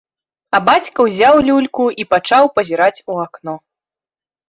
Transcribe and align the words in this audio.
А 0.57 0.61
бацька 0.69 1.05
ўзяў 1.09 1.35
люльку 1.49 1.85
і 2.01 2.09
пачаў 2.17 2.53
пазіраць 2.59 3.03
у 3.11 3.23
акно. 3.29 3.53